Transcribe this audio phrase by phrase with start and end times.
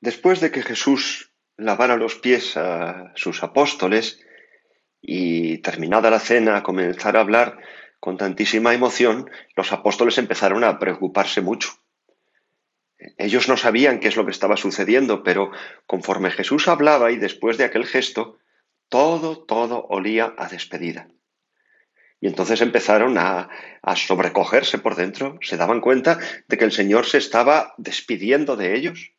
[0.00, 4.20] Después de que Jesús lavara los pies a sus apóstoles
[5.00, 7.58] y terminada la cena comenzara a hablar
[7.98, 11.70] con tantísima emoción, los apóstoles empezaron a preocuparse mucho.
[13.16, 15.50] Ellos no sabían qué es lo que estaba sucediendo, pero
[15.86, 18.38] conforme Jesús hablaba y después de aquel gesto,
[18.88, 21.08] todo, todo olía a despedida.
[22.20, 23.48] Y entonces empezaron a,
[23.82, 26.18] a, sobrecogerse por dentro, se daban cuenta
[26.48, 29.12] de que el Señor se estaba despidiendo de ellos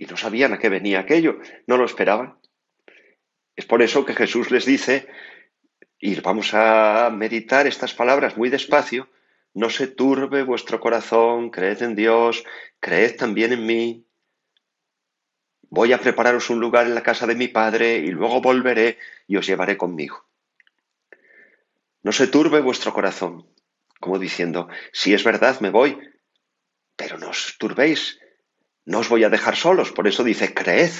[0.00, 2.38] y no sabían a qué venía aquello, no lo esperaban.
[3.54, 5.06] Es por eso que Jesús les dice,
[5.98, 9.10] y vamos a meditar estas palabras muy despacio,
[9.52, 12.44] no se turbe vuestro corazón, creed en Dios,
[12.80, 14.06] creed también en mí.
[15.68, 18.96] Voy a prepararos un lugar en la casa de mi Padre y luego volveré
[19.26, 20.24] y os llevaré conmigo.
[22.02, 23.46] No se turbe vuestro corazón,
[24.00, 25.98] como diciendo, si es verdad me voy,
[26.96, 28.19] pero no os turbéis,
[28.90, 30.90] no os voy a dejar solos, por eso dice, creed.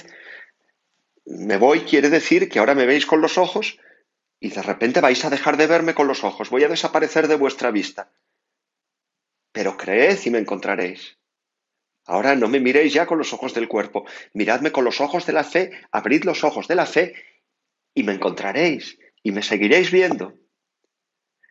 [1.27, 3.80] Me voy quiere decir que ahora me veis con los ojos,
[4.38, 7.35] y de repente vais a dejar de verme con los ojos, voy a desaparecer de
[7.35, 8.13] vuestra vista.
[9.51, 11.19] Pero creed y me encontraréis.
[12.07, 15.32] Ahora no me miréis ya con los ojos del cuerpo, miradme con los ojos de
[15.32, 17.15] la fe, abrid los ojos de la fe
[17.93, 20.35] y me encontraréis y me seguiréis viendo.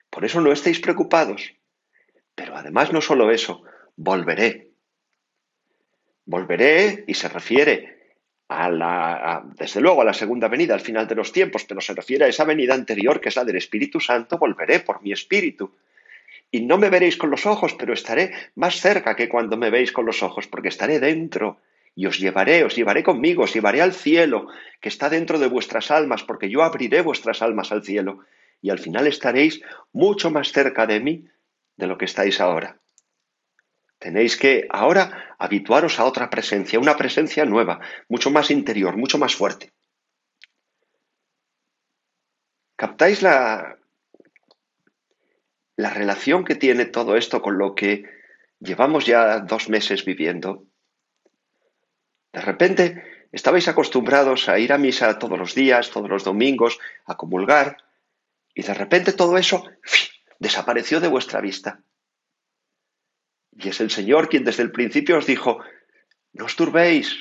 [0.09, 1.53] Por eso no estéis preocupados.
[2.33, 3.61] Pero además no solo eso,
[3.97, 4.68] volveré.
[6.29, 8.13] Volveré y se refiere
[8.49, 11.95] a la, desde luego a la segunda venida, al final de los tiempos, pero se
[11.95, 15.73] refiere a esa venida anterior que es la del Espíritu Santo, volveré por mi Espíritu.
[16.51, 19.91] Y no me veréis con los ojos, pero estaré más cerca que cuando me veis
[19.91, 21.61] con los ojos, porque estaré dentro
[21.95, 24.49] y os llevaré, os llevaré conmigo, os llevaré al cielo,
[24.81, 28.19] que está dentro de vuestras almas, porque yo abriré vuestras almas al cielo,
[28.61, 29.63] y al final estaréis
[29.93, 31.25] mucho más cerca de mí
[31.75, 32.77] de lo que estáis ahora.
[33.99, 39.35] Tenéis que ahora habituaros a otra presencia, una presencia nueva, mucho más interior, mucho más
[39.35, 39.73] fuerte.
[42.77, 43.77] ¿Captáis la,
[45.75, 48.05] la relación que tiene todo esto con lo que
[48.59, 50.63] llevamos ya dos meses viviendo?
[52.31, 57.17] De repente estabais acostumbrados a ir a misa todos los días, todos los domingos, a
[57.17, 57.77] comulgar,
[58.53, 59.65] y de repente todo eso
[60.39, 61.83] desapareció de vuestra vista.
[63.61, 65.59] Y es el Señor quien desde el principio os dijo,
[66.31, 67.13] no os turbéis,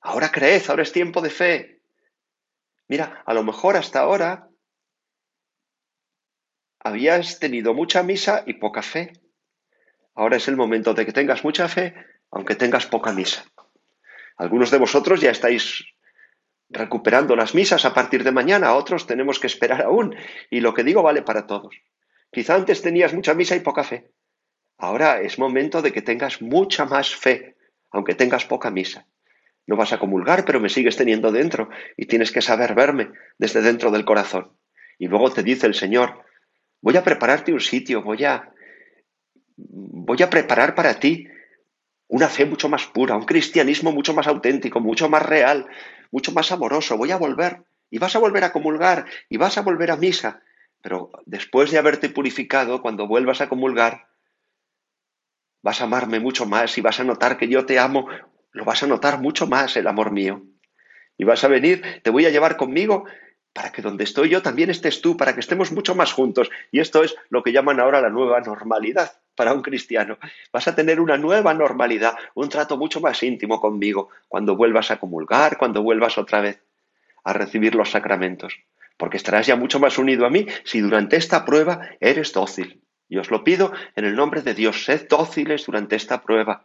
[0.00, 1.82] ahora creed, ahora es tiempo de fe.
[2.86, 4.48] Mira, a lo mejor hasta ahora
[6.78, 9.12] habías tenido mucha misa y poca fe.
[10.14, 11.96] Ahora es el momento de que tengas mucha fe,
[12.30, 13.44] aunque tengas poca misa.
[14.36, 15.84] Algunos de vosotros ya estáis
[16.68, 20.14] recuperando las misas a partir de mañana, otros tenemos que esperar aún,
[20.48, 21.74] y lo que digo vale para todos.
[22.30, 24.12] Quizá antes tenías mucha misa y poca fe.
[24.80, 27.54] Ahora es momento de que tengas mucha más fe,
[27.90, 29.06] aunque tengas poca misa.
[29.66, 31.68] No vas a comulgar, pero me sigues teniendo dentro
[31.98, 34.56] y tienes que saber verme desde dentro del corazón.
[34.98, 36.24] Y luego te dice el Señor,
[36.80, 38.54] voy a prepararte un sitio, voy a
[39.56, 41.28] voy a preparar para ti
[42.08, 45.66] una fe mucho más pura, un cristianismo mucho más auténtico, mucho más real,
[46.10, 46.96] mucho más amoroso.
[46.96, 50.40] Voy a volver y vas a volver a comulgar y vas a volver a misa.
[50.80, 54.09] Pero después de haberte purificado, cuando vuelvas a comulgar,
[55.62, 58.08] vas a amarme mucho más y vas a notar que yo te amo,
[58.52, 60.42] lo vas a notar mucho más el amor mío.
[61.16, 63.04] Y vas a venir, te voy a llevar conmigo
[63.52, 66.50] para que donde estoy yo también estés tú, para que estemos mucho más juntos.
[66.70, 70.18] Y esto es lo que llaman ahora la nueva normalidad para un cristiano.
[70.52, 74.98] Vas a tener una nueva normalidad, un trato mucho más íntimo conmigo cuando vuelvas a
[74.98, 76.62] comulgar, cuando vuelvas otra vez
[77.24, 78.56] a recibir los sacramentos,
[78.96, 82.80] porque estarás ya mucho más unido a mí si durante esta prueba eres dócil.
[83.10, 86.64] Y os lo pido en el nombre de Dios, sed dóciles durante esta prueba.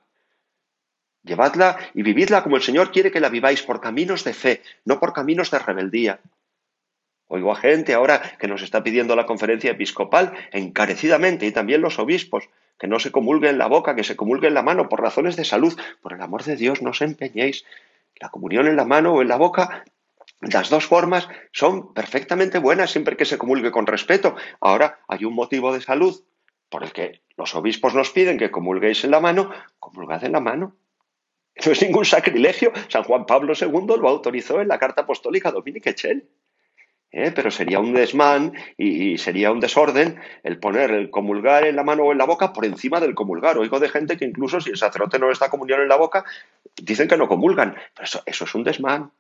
[1.24, 5.00] Llevadla y vividla como el Señor quiere que la viváis, por caminos de fe, no
[5.00, 6.20] por caminos de rebeldía.
[7.28, 11.98] Oigo a gente ahora que nos está pidiendo la conferencia episcopal encarecidamente y también los
[11.98, 15.02] obispos que no se comulgue en la boca, que se comulgue en la mano por
[15.02, 15.76] razones de salud.
[16.02, 17.66] Por el amor de Dios, no os empeñéis.
[18.22, 19.84] La comunión en la mano o en la boca
[20.42, 24.36] las dos formas son perfectamente buenas siempre que se comulgue con respeto.
[24.60, 26.22] Ahora hay un motivo de salud
[26.70, 30.40] por el que los obispos nos piden que comulguéis en la mano, comulgad en la
[30.40, 30.76] mano.
[31.66, 32.74] No es ningún sacrilegio.
[32.90, 36.28] San Juan Pablo II lo autorizó en la carta apostólica Dominique Echel.
[37.12, 37.32] ¿Eh?
[37.34, 42.04] Pero sería un desmán y, sería un desorden el poner el comulgar en la mano
[42.04, 43.58] o en la boca por encima del comulgar.
[43.58, 46.26] Oigo de gente que incluso si el sacerdote no está comunión en la boca,
[46.76, 47.76] dicen que no comulgan.
[47.94, 49.12] Pero eso, eso es un desmán.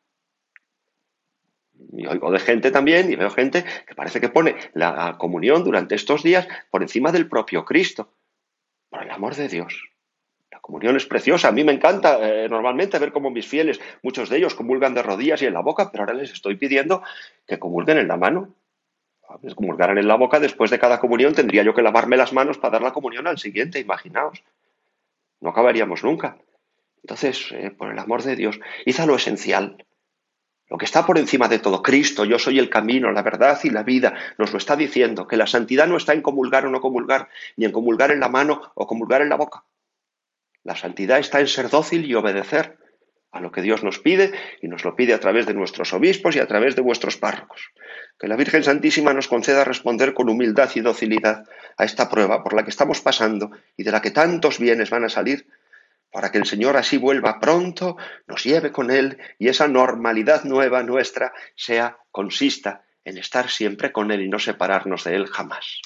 [2.05, 5.95] Y oigo de gente también, y veo gente que parece que pone la comunión durante
[5.95, 8.09] estos días por encima del propio Cristo.
[8.89, 9.89] Por el amor de Dios.
[10.51, 11.47] La comunión es preciosa.
[11.47, 15.01] A mí me encanta eh, normalmente ver cómo mis fieles, muchos de ellos comulgan de
[15.01, 17.01] rodillas y en la boca, pero ahora les estoy pidiendo
[17.47, 18.53] que comulguen en la mano.
[19.55, 22.73] Comulgaran en la boca, después de cada comunión tendría yo que lavarme las manos para
[22.73, 24.43] dar la comunión al siguiente, imaginaos.
[25.41, 26.37] No acabaríamos nunca.
[27.01, 29.83] Entonces, eh, por el amor de Dios, hizo lo esencial.
[30.69, 33.69] Lo que está por encima de todo, Cristo, yo soy el camino, la verdad y
[33.69, 36.81] la vida, nos lo está diciendo, que la santidad no está en comulgar o no
[36.81, 39.63] comulgar, ni en comulgar en la mano o comulgar en la boca.
[40.63, 42.79] La santidad está en ser dócil y obedecer
[43.31, 44.31] a lo que Dios nos pide
[44.61, 47.69] y nos lo pide a través de nuestros obispos y a través de vuestros párrocos.
[48.17, 51.43] Que la Virgen Santísima nos conceda responder con humildad y docilidad
[51.77, 55.03] a esta prueba por la que estamos pasando y de la que tantos bienes van
[55.03, 55.47] a salir
[56.15, 60.81] para que el Señor así vuelva pronto, nos lleve con Él y esa normalidad nueva
[60.81, 65.81] nuestra sea, consista en estar siempre con Él y no separarnos de Él jamás.